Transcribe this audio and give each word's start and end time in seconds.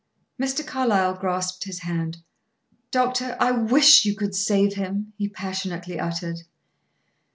Mr. 0.41 0.65
Carlyle 0.65 1.13
grasped 1.13 1.65
his 1.65 1.81
hand. 1.81 2.23
"Doctor, 2.89 3.37
I 3.39 3.51
wish 3.51 4.03
you 4.03 4.15
could 4.15 4.33
save 4.33 4.73
him!" 4.73 5.13
he 5.15 5.29
passionately 5.29 5.99
uttered. 5.99 6.39